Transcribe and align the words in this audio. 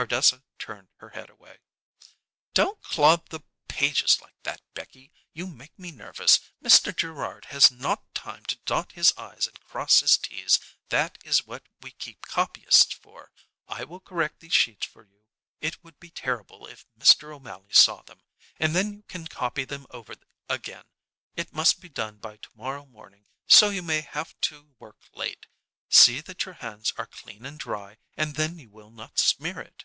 Ardessa 0.00 0.42
turned 0.58 0.88
her 1.00 1.10
head 1.10 1.28
away. 1.28 1.58
"Don't 2.54 2.80
claw 2.82 3.16
the 3.16 3.40
pages 3.68 4.18
like 4.22 4.42
that, 4.44 4.62
Becky. 4.72 5.12
You 5.34 5.46
make 5.46 5.78
me 5.78 5.90
nervous. 5.90 6.38
Mr. 6.64 6.96
Gerrard 6.96 7.44
has 7.50 7.70
not 7.70 8.14
time 8.14 8.46
to 8.46 8.56
dot 8.64 8.92
his 8.92 9.12
i's 9.18 9.46
and 9.46 9.60
cross 9.60 10.00
his 10.00 10.16
t's. 10.16 10.58
That 10.88 11.18
is 11.22 11.46
what 11.46 11.64
we 11.82 11.90
keep 11.90 12.22
copyists 12.22 12.94
for. 12.94 13.30
I 13.68 13.84
will 13.84 14.00
correct 14.00 14.40
these 14.40 14.54
sheets 14.54 14.86
for 14.86 15.04
you, 15.04 15.26
it 15.60 15.84
would 15.84 16.00
be 16.00 16.08
terrible 16.08 16.66
if 16.66 16.86
Mr. 16.98 17.34
O'Mally 17.36 17.74
saw 17.74 18.00
them, 18.00 18.22
and 18.58 18.74
then 18.74 18.94
you 18.94 19.02
can 19.02 19.26
copy 19.26 19.66
them 19.66 19.86
over 19.90 20.14
again. 20.48 20.86
It 21.36 21.52
must 21.52 21.78
be 21.78 21.90
done 21.90 22.16
by 22.16 22.38
to 22.38 22.48
morrow 22.54 22.86
morning, 22.86 23.26
so 23.48 23.68
you 23.68 23.82
may 23.82 24.00
have 24.00 24.34
to 24.40 24.72
work 24.78 24.96
late. 25.12 25.44
See 25.90 26.22
that 26.22 26.46
your 26.46 26.54
hands 26.54 26.90
are 26.96 27.06
clean 27.06 27.44
and 27.44 27.58
dry, 27.58 27.98
and 28.16 28.36
then 28.36 28.58
you 28.58 28.70
will 28.70 28.90
not 28.90 29.18
smear 29.18 29.60
it." 29.60 29.84